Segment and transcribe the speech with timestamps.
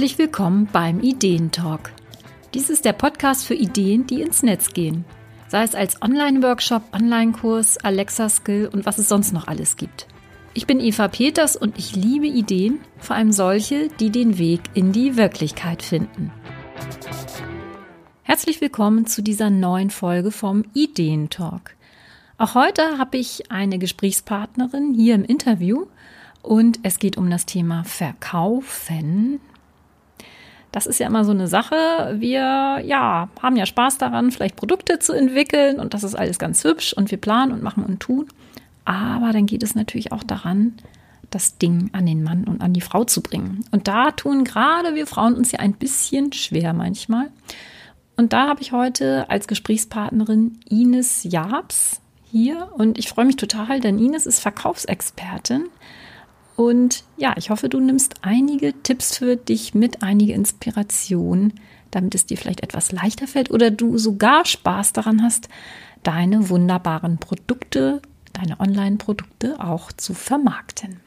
[0.00, 1.92] Herzlich willkommen beim Ideentalk.
[2.54, 5.04] Dies ist der Podcast für Ideen, die ins Netz gehen.
[5.48, 10.06] Sei es als Online-Workshop, Online-Kurs, Alexa-Skill und was es sonst noch alles gibt.
[10.54, 14.92] Ich bin Eva Peters und ich liebe Ideen, vor allem solche, die den Weg in
[14.92, 16.32] die Wirklichkeit finden.
[18.22, 21.76] Herzlich willkommen zu dieser neuen Folge vom Ideentalk.
[22.38, 25.84] Auch heute habe ich eine Gesprächspartnerin hier im Interview
[26.40, 29.40] und es geht um das Thema Verkaufen.
[30.72, 32.16] Das ist ja immer so eine Sache.
[32.18, 36.62] Wir ja, haben ja Spaß daran, vielleicht Produkte zu entwickeln und das ist alles ganz
[36.64, 38.26] hübsch und wir planen und machen und tun.
[38.84, 40.74] Aber dann geht es natürlich auch daran,
[41.30, 43.64] das Ding an den Mann und an die Frau zu bringen.
[43.70, 47.30] Und da tun gerade wir Frauen uns ja ein bisschen schwer manchmal.
[48.16, 53.80] Und da habe ich heute als Gesprächspartnerin Ines Jabs hier und ich freue mich total,
[53.80, 55.64] denn Ines ist Verkaufsexpertin
[56.60, 61.54] und ja, ich hoffe, du nimmst einige Tipps für dich mit, einige Inspiration,
[61.90, 65.48] damit es dir vielleicht etwas leichter fällt oder du sogar Spaß daran hast,
[66.02, 68.02] deine wunderbaren Produkte,
[68.34, 71.00] deine Online-Produkte auch zu vermarkten.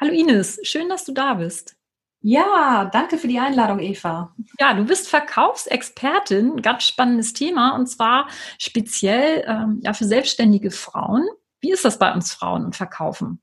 [0.00, 1.74] Hallo Ines, schön, dass du da bist.
[2.20, 4.32] Ja, danke für die Einladung, Eva.
[4.60, 8.28] Ja, du bist Verkaufsexpertin, ganz spannendes Thema und zwar
[8.60, 11.26] speziell ähm, ja, für selbstständige Frauen.
[11.64, 13.40] Wie ist das bei uns Frauen und Verkaufen?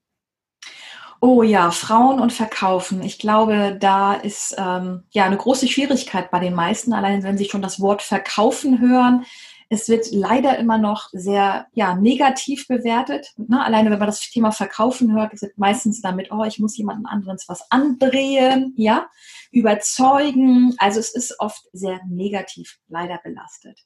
[1.22, 3.02] Oh ja, Frauen und Verkaufen.
[3.02, 7.45] Ich glaube, da ist ähm, ja eine große Schwierigkeit bei den meisten, allein wenn sie
[7.45, 9.25] schon das Wort Verkaufen hören.
[9.69, 13.33] Es wird leider immer noch sehr ja, negativ bewertet.
[13.38, 13.66] Ne?
[13.66, 17.39] Alleine wenn man das Thema Verkaufen hört, wird meistens damit, oh, ich muss jemanden anderen
[17.47, 19.09] was andrehen, ja,
[19.50, 20.75] überzeugen.
[20.78, 23.80] Also es ist oft sehr negativ leider belastet.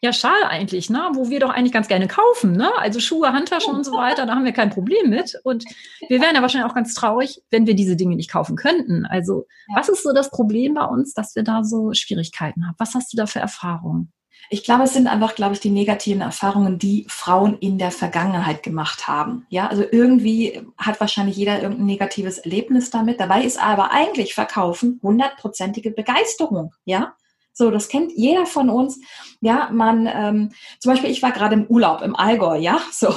[0.00, 1.10] Ja, schade eigentlich, ne?
[1.14, 2.70] Wo wir doch eigentlich ganz gerne kaufen, ne?
[2.78, 5.38] Also Schuhe, Handtaschen und so weiter, da haben wir kein Problem mit.
[5.42, 5.64] Und
[6.08, 9.06] wir wären ja wahrscheinlich auch ganz traurig, wenn wir diese Dinge nicht kaufen könnten.
[9.06, 9.76] Also, ja.
[9.76, 12.76] was ist so das Problem bei uns, dass wir da so Schwierigkeiten haben?
[12.78, 14.12] Was hast du da für Erfahrungen?
[14.50, 18.62] Ich glaube, es sind einfach, glaube ich, die negativen Erfahrungen, die Frauen in der Vergangenheit
[18.62, 19.46] gemacht haben.
[19.50, 23.20] Ja, also irgendwie hat wahrscheinlich jeder irgendein negatives Erlebnis damit.
[23.20, 26.72] Dabei ist aber eigentlich Verkaufen hundertprozentige Begeisterung.
[26.84, 27.14] Ja,
[27.58, 28.98] so, das kennt jeder von uns.
[29.40, 33.12] Ja, man, ähm, zum Beispiel, ich war gerade im Urlaub im Allgäu, ja, so.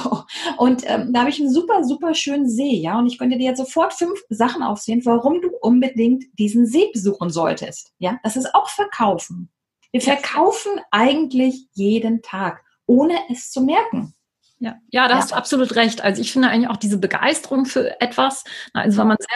[0.58, 2.98] Und ähm, da habe ich einen super, super schönen See, ja.
[2.98, 7.30] Und ich könnte dir jetzt sofort fünf Sachen aufsehen, warum du unbedingt diesen See besuchen
[7.30, 7.92] solltest.
[7.98, 9.48] Ja, das ist auch Verkaufen.
[9.92, 14.14] Wir verkaufen eigentlich jeden Tag, ohne es zu merken.
[14.58, 15.16] Ja, ja, da ja.
[15.20, 16.02] hast du absolut recht.
[16.02, 19.26] Also ich finde eigentlich auch diese Begeisterung für etwas, also wenn man boah,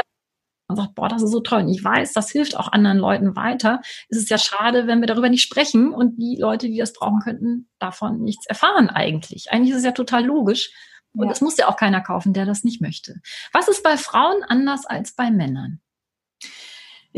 [1.16, 1.62] das ist so toll.
[1.62, 3.80] Und ich weiß, das hilft auch anderen Leuten weiter.
[4.08, 7.20] Es ist ja schade, wenn wir darüber nicht sprechen und die Leute, die das brauchen
[7.20, 9.50] könnten, davon nichts erfahren eigentlich.
[9.50, 10.70] Eigentlich ist es ja total logisch.
[11.12, 11.44] Und es ja.
[11.44, 13.20] muss ja auch keiner kaufen, der das nicht möchte.
[13.52, 15.80] Was ist bei Frauen anders als bei Männern?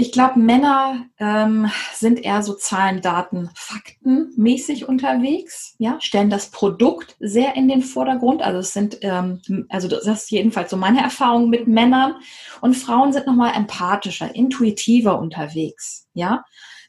[0.01, 6.53] Ich glaube, Männer ähm, sind eher so Zahlen, Daten, Fakten mäßig unterwegs, ja, stellen das
[6.53, 8.41] Produkt sehr in den Vordergrund.
[8.41, 12.15] Also es sind, ähm, also das ist jedenfalls so meine Erfahrung mit Männern.
[12.61, 16.45] Und Frauen sind nochmal empathischer, intuitiver unterwegs, ja.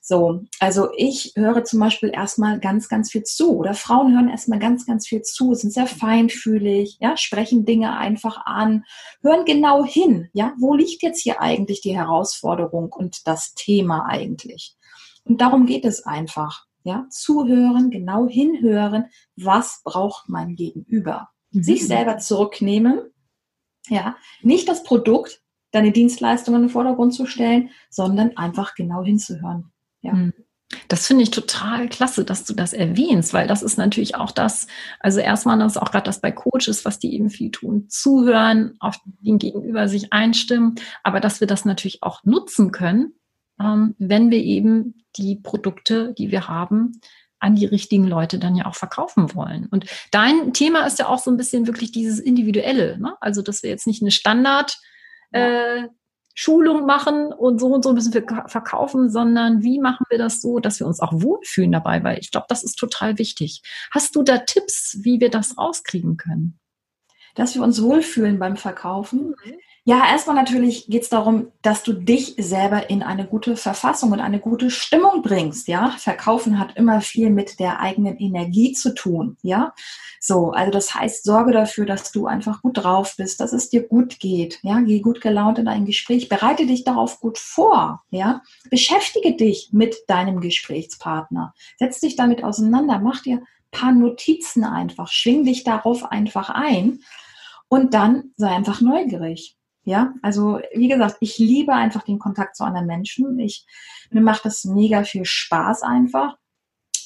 [0.10, 4.58] So, also ich höre zum Beispiel erstmal ganz, ganz viel zu oder Frauen hören erstmal
[4.58, 8.86] ganz, ganz viel zu, sind sehr feinfühlig, ja, sprechen Dinge einfach an,
[9.22, 14.76] hören genau hin, ja, wo liegt jetzt hier eigentlich die Herausforderung und das Thema eigentlich?
[15.26, 21.30] Und darum geht es einfach, ja, zuhören, genau hinhören, was braucht mein Gegenüber?
[21.52, 21.62] Mhm.
[21.62, 23.14] Sich selber zurücknehmen,
[23.90, 29.72] ja, nicht das Produkt, deine Dienstleistungen in den Vordergrund zu stellen, sondern einfach genau hinzuhören.
[30.02, 30.14] Ja.
[30.14, 30.34] Hm.
[30.88, 34.68] Das finde ich total klasse, dass du das erwähnst, weil das ist natürlich auch das,
[35.00, 38.76] also erstmal das ist auch gerade das bei Coaches, was die eben viel tun, zuhören,
[38.80, 43.14] auf den Gegenüber sich einstimmen, aber dass wir das natürlich auch nutzen können,
[43.60, 47.02] ähm, wenn wir eben die Produkte, die wir haben,
[47.40, 49.68] an die richtigen Leute dann ja auch verkaufen wollen.
[49.72, 53.16] Und dein Thema ist ja auch so ein bisschen wirklich dieses Individuelle, ne?
[53.22, 54.78] also dass wir jetzt nicht eine Standard
[55.32, 55.84] äh,
[56.42, 60.60] Schulung machen und so und so müssen wir verkaufen, sondern wie machen wir das so,
[60.60, 63.62] dass wir uns auch wohlfühlen dabei, weil ich glaube, das ist total wichtig.
[63.92, 66.58] Hast du da Tipps, wie wir das rauskriegen können?
[67.36, 69.36] Dass wir uns wohlfühlen beim Verkaufen.
[69.44, 69.60] Mhm.
[69.90, 74.20] Ja, erstmal natürlich geht es darum, dass du dich selber in eine gute Verfassung und
[74.20, 75.68] eine gute Stimmung bringst.
[75.68, 79.38] Ja, Verkaufen hat immer viel mit der eigenen Energie zu tun.
[79.42, 79.74] Ja,
[80.20, 83.82] so, also das heißt, sorge dafür, dass du einfach gut drauf bist, dass es dir
[83.82, 84.60] gut geht.
[84.62, 88.04] Ja, geh gut gelaunt in ein Gespräch, bereite dich darauf gut vor.
[88.12, 93.42] Ja, beschäftige dich mit deinem Gesprächspartner, setz dich damit auseinander, mach dir
[93.72, 97.00] paar Notizen einfach, schwing dich darauf einfach ein
[97.70, 99.56] und dann sei einfach neugierig.
[99.84, 103.40] Ja, also wie gesagt, ich liebe einfach den Kontakt zu anderen Menschen.
[103.40, 103.66] Ich,
[104.12, 106.38] mir macht das mega viel Spaß einfach.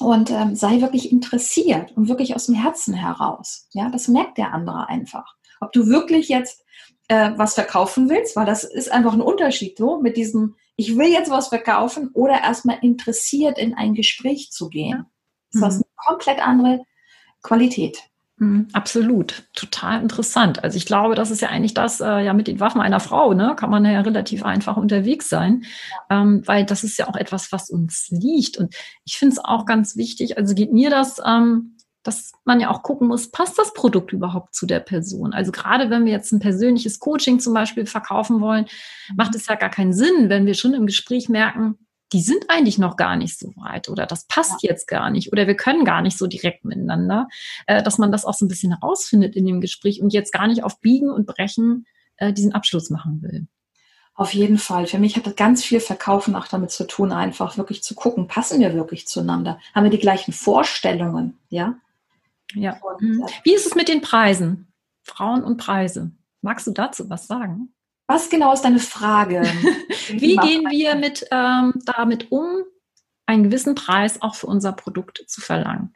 [0.00, 3.68] Und ähm, sei wirklich interessiert und wirklich aus dem Herzen heraus.
[3.72, 5.36] Ja, das merkt der andere einfach.
[5.60, 6.64] Ob du wirklich jetzt
[7.08, 11.08] äh, was verkaufen willst, weil das ist einfach ein Unterschied so mit diesem, ich will
[11.08, 15.06] jetzt was verkaufen oder erstmal interessiert in ein Gespräch zu gehen.
[15.52, 15.84] Das ist mhm.
[15.84, 16.80] eine komplett andere
[17.42, 17.98] Qualität.
[18.38, 20.64] Mhm, absolut, total interessant.
[20.64, 23.32] Also ich glaube, das ist ja eigentlich das, äh, ja mit den Waffen einer Frau,
[23.32, 25.64] ne, kann man ja relativ einfach unterwegs sein,
[26.10, 28.58] ähm, weil das ist ja auch etwas, was uns liegt.
[28.58, 32.70] Und ich finde es auch ganz wichtig, also geht mir das, ähm, dass man ja
[32.70, 35.32] auch gucken muss, passt das Produkt überhaupt zu der Person?
[35.32, 38.66] Also gerade wenn wir jetzt ein persönliches Coaching zum Beispiel verkaufen wollen,
[39.16, 41.78] macht es ja gar keinen Sinn, wenn wir schon im Gespräch merken,
[42.12, 44.70] die sind eigentlich noch gar nicht so weit oder das passt ja.
[44.70, 47.28] jetzt gar nicht oder wir können gar nicht so direkt miteinander,
[47.66, 50.46] äh, dass man das auch so ein bisschen herausfindet in dem Gespräch und jetzt gar
[50.46, 51.86] nicht auf Biegen und Brechen
[52.16, 53.46] äh, diesen Abschluss machen will.
[54.16, 54.86] Auf jeden Fall.
[54.86, 58.28] Für mich hat das ganz viel Verkaufen auch damit zu tun, einfach wirklich zu gucken,
[58.28, 59.58] passen wir wirklich zueinander?
[59.74, 61.36] Haben wir die gleichen Vorstellungen?
[61.48, 61.74] Ja.
[62.54, 62.78] Ja.
[62.80, 63.26] Und, mhm.
[63.42, 64.68] Wie ist es mit den Preisen?
[65.02, 66.12] Frauen und Preise.
[66.42, 67.73] Magst du dazu was sagen?
[68.06, 69.42] Was genau ist deine Frage?
[70.08, 72.62] Wie gehen wir mit, ähm, damit um,
[73.26, 75.94] einen gewissen Preis auch für unser Produkt zu verlangen?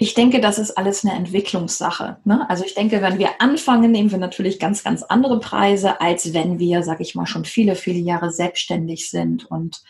[0.00, 2.18] Ich denke, das ist alles eine Entwicklungssache.
[2.24, 2.48] Ne?
[2.48, 6.60] Also ich denke, wenn wir anfangen, nehmen wir natürlich ganz, ganz andere Preise, als wenn
[6.60, 9.82] wir, sag ich mal, schon viele, viele Jahre selbstständig sind und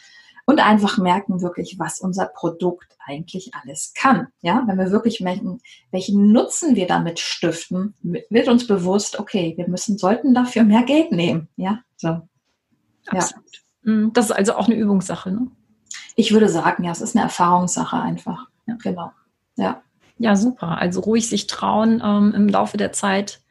[0.49, 4.29] und einfach merken wirklich, was unser Produkt eigentlich alles kann.
[4.41, 5.61] Ja, wenn wir wirklich merken,
[5.91, 7.93] welchen Nutzen wir damit stiften,
[8.31, 11.49] wird uns bewusst, okay, wir müssen, sollten dafür mehr Geld nehmen.
[11.56, 12.23] Ja, so.
[13.09, 13.45] Absolut.
[13.85, 13.93] Ja.
[13.93, 14.12] Mhm.
[14.15, 15.49] Das ist also auch eine Übungssache, ne?
[16.17, 18.47] Ich würde sagen, ja, es ist eine Erfahrungssache einfach.
[18.67, 18.79] Ja.
[18.83, 19.12] Genau.
[19.56, 19.83] Ja.
[20.17, 20.79] Ja, super.
[20.79, 23.43] Also ruhig sich trauen, ähm, im Laufe der Zeit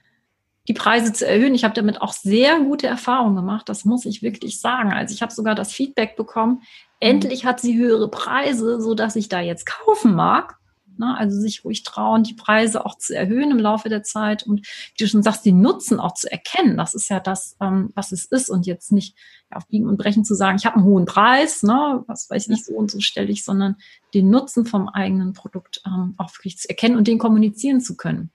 [0.67, 1.55] die Preise zu erhöhen.
[1.55, 4.91] Ich habe damit auch sehr gute Erfahrungen gemacht, das muss ich wirklich sagen.
[4.91, 6.61] Also ich habe sogar das Feedback bekommen,
[6.99, 10.55] endlich hat sie höhere Preise, so dass ich da jetzt kaufen mag.
[10.99, 14.65] Na, also sich ruhig trauen, die Preise auch zu erhöhen im Laufe der Zeit und
[14.65, 16.75] wie du schon sagst, den Nutzen auch zu erkennen.
[16.75, 19.15] Das ist ja das, ähm, was es ist und jetzt nicht
[19.51, 22.65] auf Biegen und Brechen zu sagen, ich habe einen hohen Preis, ne, was weiß ich,
[22.65, 23.75] so und so stelle ich, sondern
[24.15, 28.31] den Nutzen vom eigenen Produkt ähm, auch wirklich zu erkennen und den kommunizieren zu können.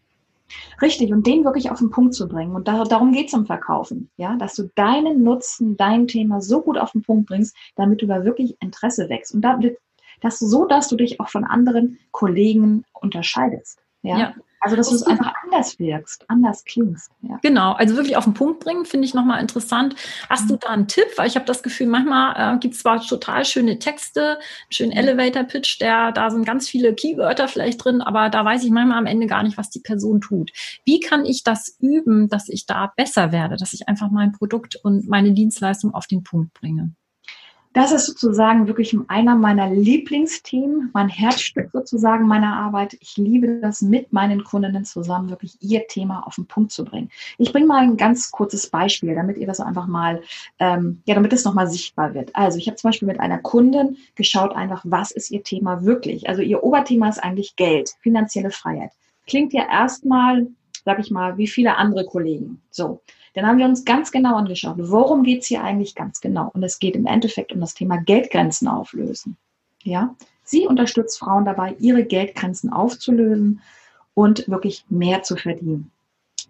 [0.80, 2.54] Richtig, und den wirklich auf den Punkt zu bringen.
[2.54, 6.62] Und da, darum geht es im Verkaufen, ja, dass du deinen Nutzen, dein Thema so
[6.62, 9.34] gut auf den Punkt bringst, damit du da wirklich Interesse wächst.
[9.34, 9.78] Und damit,
[10.20, 13.80] dass so, dass du dich auch von anderen Kollegen unterscheidest.
[14.02, 14.18] Ja.
[14.18, 14.34] ja.
[14.62, 17.10] Also, dass du es einfach anders wirkst, anders klingst.
[17.22, 17.40] Ja.
[17.42, 19.96] Genau, also wirklich auf den Punkt bringen, finde ich nochmal interessant.
[20.30, 20.58] Hast du mhm.
[20.60, 21.06] da einen Tipp?
[21.16, 24.38] Weil ich habe das Gefühl, manchmal äh, gibt es zwar total schöne Texte, einen
[24.70, 24.98] schönen mhm.
[24.98, 29.06] Elevator-Pitch, der, da sind ganz viele Keywörter vielleicht drin, aber da weiß ich manchmal am
[29.06, 30.52] Ende gar nicht, was die Person tut.
[30.84, 34.76] Wie kann ich das üben, dass ich da besser werde, dass ich einfach mein Produkt
[34.84, 36.94] und meine Dienstleistung auf den Punkt bringe?
[37.72, 42.98] Das ist sozusagen wirklich einer meiner Lieblingsthemen, mein Herzstück sozusagen meiner Arbeit.
[43.00, 47.10] Ich liebe das, mit meinen Kundinnen zusammen wirklich ihr Thema auf den Punkt zu bringen.
[47.38, 50.20] Ich bringe mal ein ganz kurzes Beispiel, damit ihr das einfach mal,
[50.58, 52.36] ähm, ja, damit es nochmal sichtbar wird.
[52.36, 56.28] Also ich habe zum Beispiel mit einer Kundin geschaut einfach, was ist ihr Thema wirklich?
[56.28, 58.90] Also ihr Oberthema ist eigentlich Geld, finanzielle Freiheit.
[59.26, 60.48] Klingt ja erstmal,
[60.84, 62.60] sag ich mal, wie viele andere Kollegen.
[62.70, 63.00] So.
[63.34, 66.50] Dann haben wir uns ganz genau angeschaut, worum geht es hier eigentlich ganz genau?
[66.52, 69.36] Und es geht im Endeffekt um das Thema Geldgrenzen auflösen.
[69.84, 70.14] Ja?
[70.44, 73.62] Sie unterstützt Frauen dabei, ihre Geldgrenzen aufzulösen
[74.14, 75.90] und wirklich mehr zu verdienen.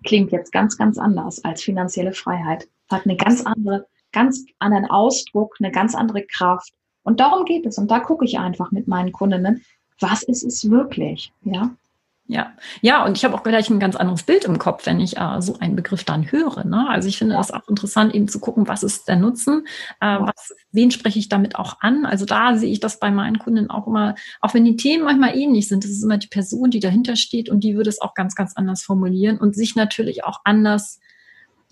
[0.04, 2.68] Klingt jetzt ganz, ganz anders als finanzielle Freiheit.
[2.90, 6.72] Hat eine ganz andere, ganz anderen Ausdruck, eine ganz andere Kraft.
[7.04, 7.78] Und darum geht es.
[7.78, 9.64] Und da gucke ich einfach mit meinen Kundinnen,
[10.00, 11.32] was ist es wirklich?
[11.42, 11.76] Ja.
[12.28, 15.18] Ja, ja, und ich habe auch gleich ein ganz anderes Bild im Kopf, wenn ich
[15.18, 16.64] äh, so einen Begriff dann höre.
[16.64, 16.88] Ne?
[16.88, 17.40] Also ich finde ja.
[17.40, 19.66] das auch interessant, eben zu gucken, was ist der Nutzen,
[20.00, 20.26] äh, ja.
[20.26, 22.06] was, wen spreche ich damit auch an.
[22.06, 25.36] Also da sehe ich das bei meinen Kunden auch immer, auch wenn die Themen manchmal
[25.36, 28.14] ähnlich sind, das ist immer die Person, die dahinter steht und die würde es auch
[28.14, 31.00] ganz, ganz anders formulieren und sich natürlich auch anders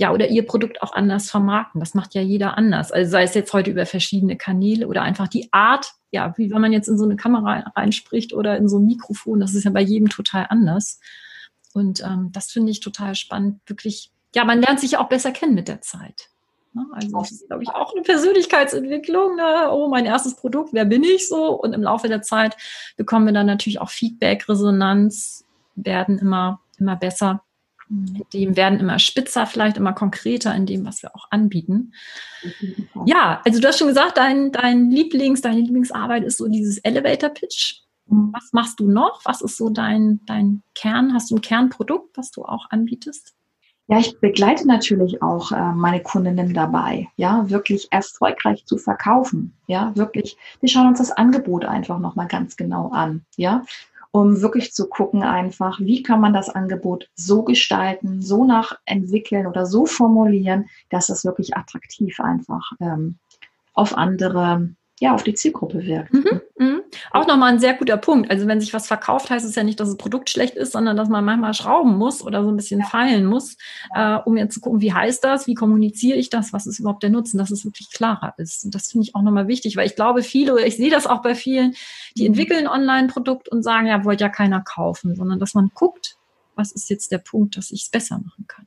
[0.01, 1.79] ja, oder ihr Produkt auch anders vermarkten.
[1.79, 2.91] Das macht ja jeder anders.
[2.91, 6.63] Also sei es jetzt heute über verschiedene Kanäle oder einfach die Art, ja, wie wenn
[6.63, 9.71] man jetzt in so eine Kamera reinspricht oder in so ein Mikrofon, das ist ja
[9.71, 11.01] bei jedem total anders.
[11.75, 13.61] Und ähm, das finde ich total spannend.
[13.67, 16.31] Wirklich, ja, man lernt sich ja auch besser kennen mit der Zeit.
[16.73, 16.87] Ne?
[16.93, 19.37] Also das ist, glaube ich, auch eine Persönlichkeitsentwicklung.
[19.37, 19.69] Ne?
[19.71, 21.51] Oh, mein erstes Produkt, wer bin ich so?
[21.61, 22.57] Und im Laufe der Zeit
[22.97, 27.43] bekommen wir dann natürlich auch Feedback, Resonanz, werden immer, immer besser.
[28.33, 31.93] Die werden immer spitzer, vielleicht immer konkreter in dem, was wir auch anbieten.
[33.05, 37.31] Ja, also du hast schon gesagt, dein, dein Lieblings, deine Lieblingsarbeit ist so dieses Elevator
[37.31, 37.81] Pitch.
[38.07, 38.33] Mhm.
[38.33, 39.23] Was machst du noch?
[39.25, 41.13] Was ist so dein, dein Kern?
[41.15, 43.35] Hast du ein Kernprodukt, was du auch anbietest?
[43.89, 49.91] Ja, ich begleite natürlich auch äh, meine Kundinnen dabei, ja, wirklich erfolgreich zu verkaufen, ja,
[49.97, 50.37] wirklich.
[50.61, 53.65] Wir schauen uns das Angebot einfach nochmal ganz genau an, ja,
[54.13, 59.67] um wirklich zu gucken einfach, wie kann man das Angebot so gestalten, so nachentwickeln oder
[59.67, 63.19] so formulieren, dass es wirklich attraktiv einfach ähm,
[63.73, 66.13] auf andere ja, auf die Zielgruppe wirkt.
[66.13, 66.81] Mhm, mh.
[67.11, 68.31] Auch nochmal ein sehr guter Punkt.
[68.31, 70.95] Also wenn sich was verkauft, heißt es ja nicht, dass das Produkt schlecht ist, sondern
[70.95, 72.87] dass man manchmal schrauben muss oder so ein bisschen ja.
[72.87, 73.57] feilen muss,
[73.95, 77.03] äh, um jetzt zu gucken, wie heißt das, wie kommuniziere ich das, was ist überhaupt
[77.03, 78.67] der Nutzen, dass es wirklich klarer ist.
[78.67, 81.23] Und das finde ich auch nochmal wichtig, weil ich glaube, viele, ich sehe das auch
[81.23, 81.75] bei vielen,
[82.19, 82.35] die mhm.
[82.35, 86.19] entwickeln Online-Produkt und sagen, ja, wollte ja keiner kaufen, sondern dass man guckt,
[86.57, 88.67] was ist jetzt der Punkt, dass ich es besser machen kann.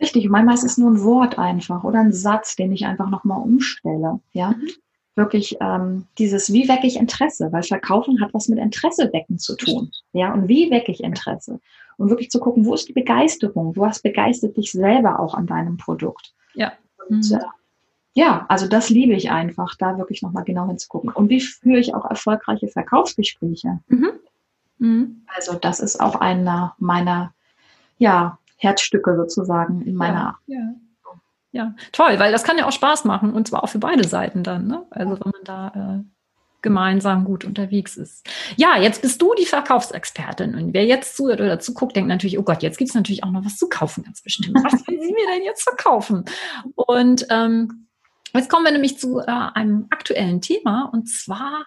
[0.00, 3.10] Richtig, und manchmal ist es nur ein Wort einfach oder ein Satz, den ich einfach
[3.10, 4.20] nochmal umstelle.
[4.32, 4.68] Ja, mhm
[5.16, 7.50] wirklich ähm, dieses, wie wecke ich Interesse?
[7.50, 9.90] Weil Verkaufen hat was mit Interesse wecken zu tun.
[10.12, 11.60] Ja, und wie wecke ich Interesse?
[11.96, 13.72] Und wirklich zu gucken, wo ist die Begeisterung?
[13.72, 16.34] Du hast begeistert dich selber auch an deinem Produkt.
[16.54, 16.72] Ja.
[17.08, 17.36] Und, mhm.
[17.36, 17.44] äh,
[18.14, 21.10] ja, also das liebe ich einfach, da wirklich nochmal genau hinzugucken.
[21.10, 23.80] Und wie führe ich auch erfolgreiche Verkaufsgespräche?
[23.88, 24.10] Mhm.
[24.78, 25.22] Mhm.
[25.34, 27.32] Also das ist auch einer meiner,
[27.98, 30.74] ja, Herzstücke sozusagen in meiner ja, ja.
[31.56, 34.42] Ja, toll, weil das kann ja auch Spaß machen und zwar auch für beide Seiten
[34.42, 34.84] dann, ne?
[34.90, 36.04] Also wenn man da äh,
[36.60, 38.28] gemeinsam gut unterwegs ist.
[38.56, 42.42] Ja, jetzt bist du die Verkaufsexpertin und wer jetzt zuhört oder zuguckt, denkt natürlich, oh
[42.42, 44.54] Gott, jetzt gibt es natürlich auch noch was zu kaufen, ganz bestimmt.
[44.62, 46.26] Was will sie mir denn jetzt verkaufen?
[46.74, 47.88] Und ähm,
[48.34, 51.64] jetzt kommen wir nämlich zu äh, einem aktuellen Thema und zwar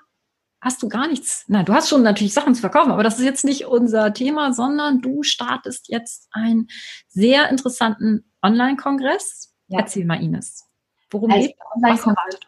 [0.61, 3.25] hast du gar nichts, na, du hast schon natürlich Sachen zu verkaufen, aber das ist
[3.25, 6.67] jetzt nicht unser Thema, sondern du startest jetzt einen
[7.07, 9.79] sehr interessanten Online-Kongress ja.
[9.79, 10.67] Erzähl mal, Ines.
[11.11, 11.55] Worum also geht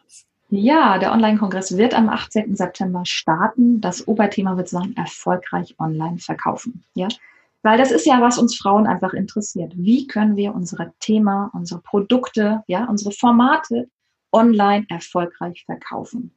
[0.06, 0.26] es?
[0.50, 2.54] Ja, der Online-Kongress wird am 18.
[2.54, 3.80] September starten.
[3.80, 6.84] Das Oberthema wird sein, erfolgreich online verkaufen.
[6.94, 7.08] Ja,
[7.62, 9.72] weil das ist ja, was uns Frauen einfach interessiert.
[9.76, 13.88] Wie können wir unser Thema, unsere Produkte, ja, unsere Formate
[14.32, 16.32] online erfolgreich verkaufen?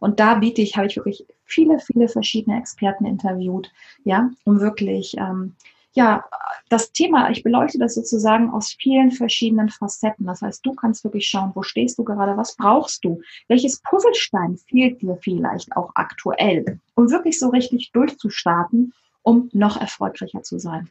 [0.00, 3.70] Und da biete ich, habe ich wirklich viele, viele verschiedene Experten interviewt,
[4.04, 5.54] ja, um wirklich ähm,
[5.92, 6.24] ja,
[6.68, 10.26] das Thema, ich beleuchte das sozusagen aus vielen verschiedenen Facetten.
[10.26, 14.56] Das heißt, du kannst wirklich schauen, wo stehst du gerade, was brauchst du, welches Puzzlestein
[14.68, 18.92] fehlt dir vielleicht auch aktuell, um wirklich so richtig durchzustarten,
[19.22, 20.90] um noch erfolgreicher zu sein.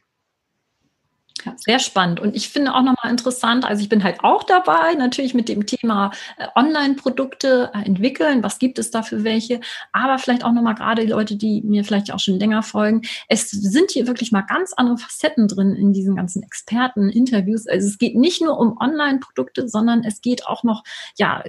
[1.44, 2.20] Ja, sehr spannend.
[2.20, 5.66] Und ich finde auch nochmal interessant, also ich bin halt auch dabei, natürlich mit dem
[5.66, 8.42] Thema äh, Online-Produkte äh, entwickeln.
[8.42, 9.60] Was gibt es da für welche?
[9.92, 13.02] Aber vielleicht auch nochmal gerade die Leute, die mir vielleicht auch schon länger folgen.
[13.28, 17.66] Es sind hier wirklich mal ganz andere Facetten drin in diesen ganzen Experten-Interviews.
[17.66, 20.84] Also es geht nicht nur um Online-Produkte, sondern es geht auch noch,
[21.16, 21.42] ja,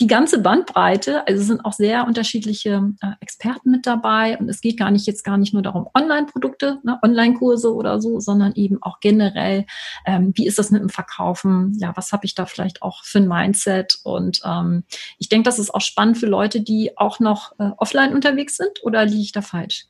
[0.00, 4.60] die ganze Bandbreite, also es sind auch sehr unterschiedliche äh, Experten mit dabei und es
[4.60, 8.82] geht gar nicht jetzt gar nicht nur darum, Online-Produkte, ne, Online-Kurse oder so, sondern eben
[8.82, 9.66] auch generell,
[10.04, 11.76] ähm, wie ist das mit dem Verkaufen?
[11.78, 13.98] Ja, was habe ich da vielleicht auch für ein Mindset?
[14.02, 14.84] Und ähm,
[15.18, 18.82] ich denke, das ist auch spannend für Leute, die auch noch äh, offline unterwegs sind
[18.82, 19.86] oder liege ich da falsch?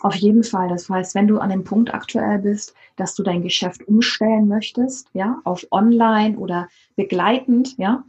[0.00, 0.68] Auf jeden Fall.
[0.68, 5.08] Das heißt, wenn du an dem Punkt aktuell bist, dass du dein Geschäft umstellen möchtest,
[5.12, 8.04] ja, auf online oder begleitend, ja,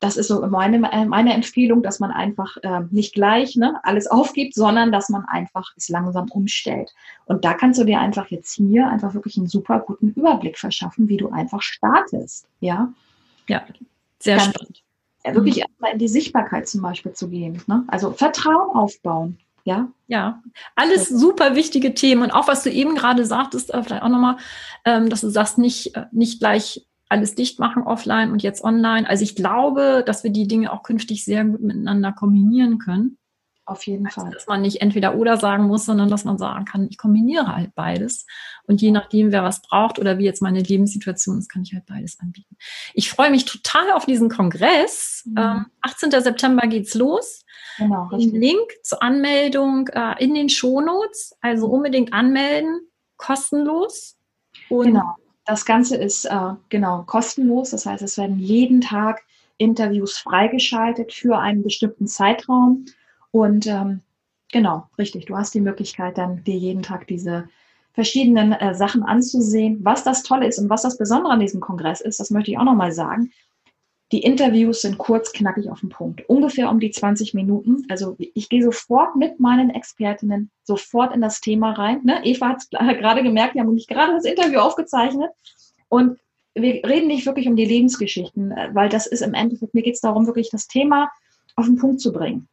[0.00, 4.54] das ist so meine, meine Empfehlung, dass man einfach äh, nicht gleich ne, alles aufgibt,
[4.54, 6.94] sondern dass man einfach es langsam umstellt.
[7.26, 11.08] Und da kannst du dir einfach jetzt hier einfach wirklich einen super guten Überblick verschaffen,
[11.08, 12.48] wie du einfach startest.
[12.60, 12.92] Ja,
[13.46, 13.62] ja
[14.18, 14.82] sehr Ganz, spannend.
[15.24, 15.62] Ja, wirklich mhm.
[15.62, 17.62] erstmal in die Sichtbarkeit zum Beispiel zu gehen.
[17.66, 17.84] Ne?
[17.88, 19.38] Also Vertrauen aufbauen.
[19.64, 20.42] Ja, ja,
[20.74, 24.38] alles super wichtige Themen und auch was du eben gerade sagtest, äh, vielleicht auch nochmal,
[24.86, 29.08] ähm, dass du sagst, nicht, äh, nicht gleich alles dicht machen offline und jetzt online.
[29.08, 33.18] Also ich glaube, dass wir die Dinge auch künftig sehr gut miteinander kombinieren können.
[33.66, 34.30] Auf jeden also, Fall.
[34.30, 37.74] Dass man nicht entweder oder sagen muss, sondern dass man sagen kann, ich kombiniere halt
[37.74, 38.26] beides.
[38.64, 41.86] Und je nachdem, wer was braucht oder wie jetzt meine Lebenssituation ist, kann ich halt
[41.86, 42.56] beides anbieten.
[42.94, 45.22] Ich freue mich total auf diesen Kongress.
[45.26, 45.34] Mhm.
[45.38, 46.10] Ähm, 18.
[46.10, 47.44] September geht's los.
[47.78, 51.36] Genau, den Link zur Anmeldung äh, in den Shownotes.
[51.40, 52.80] Also unbedingt anmelden,
[53.16, 54.16] kostenlos.
[54.68, 55.16] Und genau.
[55.44, 57.70] Das Ganze ist äh, genau kostenlos.
[57.70, 59.22] Das heißt, es werden jeden Tag
[59.58, 62.86] Interviews freigeschaltet für einen bestimmten Zeitraum.
[63.30, 64.00] Und ähm,
[64.52, 67.48] genau, richtig, du hast die Möglichkeit, dann dir jeden Tag diese
[67.92, 69.80] verschiedenen äh, Sachen anzusehen.
[69.82, 72.58] Was das Tolle ist und was das Besondere an diesem Kongress ist, das möchte ich
[72.58, 73.32] auch nochmal sagen.
[74.12, 76.28] Die Interviews sind kurz, knackig auf den Punkt.
[76.28, 77.86] Ungefähr um die 20 Minuten.
[77.88, 82.00] Also ich gehe sofort mit meinen Expertinnen sofort in das Thema rein.
[82.02, 82.20] Ne?
[82.24, 85.30] Eva hat gerade gemerkt, wir haben nämlich gerade das Interview aufgezeichnet.
[85.88, 86.18] Und
[86.54, 90.00] wir reden nicht wirklich um die Lebensgeschichten, weil das ist im Endeffekt, mir geht es
[90.00, 91.10] darum, wirklich das Thema
[91.54, 92.48] auf den Punkt zu bringen.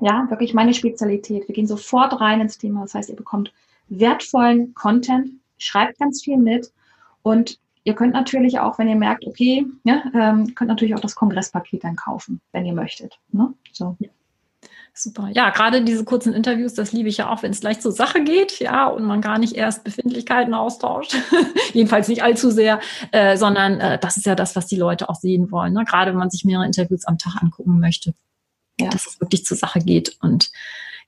[0.00, 1.48] Ja, wirklich meine Spezialität.
[1.48, 2.82] Wir gehen sofort rein ins Thema.
[2.82, 3.52] Das heißt, ihr bekommt
[3.88, 6.70] wertvollen Content, schreibt ganz viel mit
[7.22, 11.14] Und ihr könnt natürlich auch, wenn ihr merkt, okay, ja, ähm, könnt natürlich auch das
[11.14, 13.18] Kongresspaket dann kaufen, wenn ihr möchtet.
[13.32, 13.52] Ne?
[13.72, 13.96] So.
[14.92, 15.30] Super.
[15.32, 18.22] Ja, gerade diese kurzen Interviews, das liebe ich ja auch, wenn es gleich zur Sache
[18.22, 21.16] geht, ja, und man gar nicht erst Befindlichkeiten austauscht.
[21.72, 22.80] Jedenfalls nicht allzu sehr,
[23.12, 25.72] äh, sondern äh, das ist ja das, was die Leute auch sehen wollen.
[25.72, 25.84] Ne?
[25.84, 28.14] Gerade wenn man sich mehrere Interviews am Tag angucken möchte,
[28.78, 28.90] ja.
[28.90, 30.50] dass es wirklich zur Sache geht und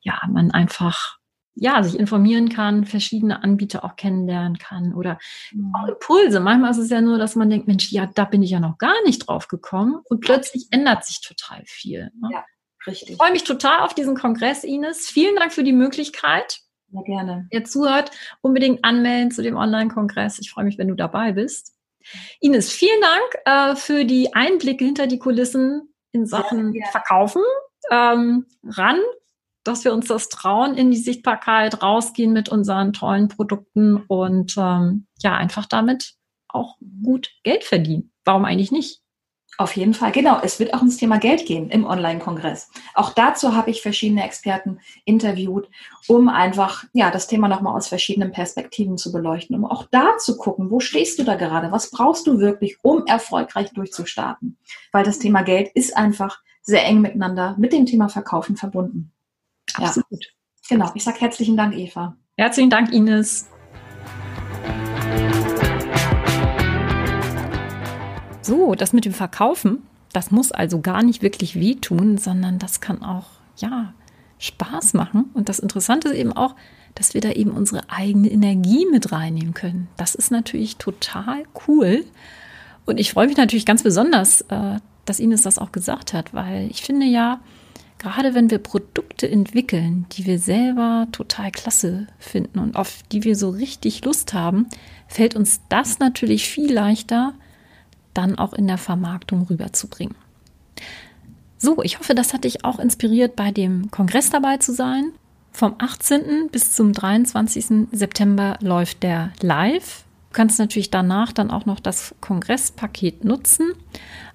[0.00, 1.18] ja, man einfach
[1.54, 5.18] ja, sich informieren kann, verschiedene Anbieter auch kennenlernen kann oder
[5.52, 5.72] mhm.
[5.74, 6.40] auch Impulse.
[6.40, 8.78] Manchmal ist es ja nur, dass man denkt, Mensch, ja, da bin ich ja noch
[8.78, 12.10] gar nicht drauf gekommen und plötzlich ändert sich total viel.
[12.20, 12.30] Ne?
[12.32, 12.44] Ja,
[12.86, 13.10] richtig.
[13.10, 15.08] Ich freue mich total auf diesen Kongress, Ines.
[15.08, 16.60] Vielen Dank für die Möglichkeit.
[16.90, 17.46] Ja, gerne.
[17.50, 20.38] Wer zuhört, unbedingt anmelden zu dem Online-Kongress.
[20.40, 21.74] Ich freue mich, wenn du dabei bist.
[22.40, 27.42] Ines, vielen Dank äh, für die Einblicke hinter die Kulissen in Sachen ja, Verkaufen.
[27.90, 28.98] Ähm, ran
[29.64, 35.06] dass wir uns das trauen, in die Sichtbarkeit rausgehen mit unseren tollen Produkten und ähm,
[35.18, 36.14] ja, einfach damit
[36.48, 38.12] auch gut Geld verdienen.
[38.24, 39.02] Warum eigentlich nicht?
[39.58, 40.40] Auf jeden Fall, genau.
[40.42, 42.70] Es wird auch ums Thema Geld gehen im Online-Kongress.
[42.94, 45.68] Auch dazu habe ich verschiedene Experten interviewt,
[46.08, 50.38] um einfach ja das Thema nochmal aus verschiedenen Perspektiven zu beleuchten, um auch da zu
[50.38, 51.70] gucken, wo stehst du da gerade?
[51.70, 54.56] Was brauchst du wirklich, um erfolgreich durchzustarten?
[54.90, 59.11] Weil das Thema Geld ist einfach sehr eng miteinander mit dem Thema Verkaufen verbunden.
[59.74, 60.06] Absolut.
[60.10, 60.30] Ja.
[60.68, 60.90] Genau.
[60.94, 62.16] Ich sage herzlichen Dank, Eva.
[62.36, 63.48] Herzlichen Dank, Ines.
[68.42, 73.02] So, das mit dem Verkaufen, das muss also gar nicht wirklich wehtun, sondern das kann
[73.02, 73.26] auch,
[73.56, 73.94] ja,
[74.38, 75.30] Spaß machen.
[75.34, 76.56] Und das Interessante ist eben auch,
[76.94, 79.88] dass wir da eben unsere eigene Energie mit reinnehmen können.
[79.96, 82.04] Das ist natürlich total cool.
[82.84, 86.68] Und ich freue mich natürlich ganz besonders, äh, dass Ines das auch gesagt hat, weil
[86.70, 87.40] ich finde ja,
[88.02, 93.36] gerade wenn wir Produkte entwickeln, die wir selber total klasse finden und auf die wir
[93.36, 94.66] so richtig Lust haben,
[95.06, 97.34] fällt uns das natürlich viel leichter,
[98.12, 100.16] dann auch in der Vermarktung rüberzubringen.
[101.58, 105.12] So, ich hoffe, das hat dich auch inspiriert, bei dem Kongress dabei zu sein.
[105.52, 106.48] Vom 18.
[106.50, 107.88] bis zum 23.
[107.92, 110.04] September läuft der live.
[110.30, 113.72] Du kannst natürlich danach dann auch noch das Kongresspaket nutzen.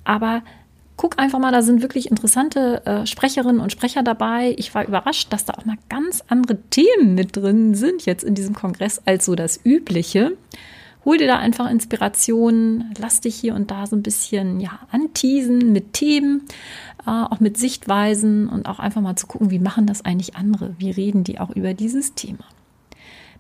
[0.05, 0.41] Aber
[0.97, 4.55] guck einfach mal, da sind wirklich interessante äh, Sprecherinnen und Sprecher dabei.
[4.57, 8.33] Ich war überrascht, dass da auch mal ganz andere Themen mit drin sind jetzt in
[8.33, 10.35] diesem Kongress als so das Übliche.
[11.05, 15.71] Hol dir da einfach Inspirationen, lass dich hier und da so ein bisschen ja, anteasen
[15.71, 16.41] mit Themen,
[17.05, 20.75] äh, auch mit Sichtweisen und auch einfach mal zu gucken, wie machen das eigentlich andere?
[20.79, 22.43] Wie reden die auch über dieses Thema?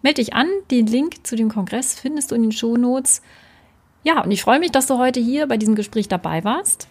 [0.03, 3.23] Meld dich an, den Link zu dem Kongress findest du in den Shownotes.
[4.03, 6.87] Ja, und ich freue mich, dass du heute hier bei diesem Gespräch dabei warst.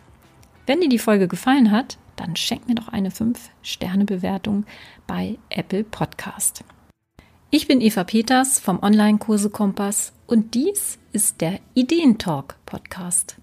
[0.66, 4.66] Wenn dir die Folge gefallen hat, dann schenk mir doch eine 5-Sterne-Bewertung
[5.06, 6.64] bei Apple Podcast.
[7.50, 13.36] Ich bin Eva Peters vom Online-Kurse Kompass und dies ist der Ideentalk Podcast.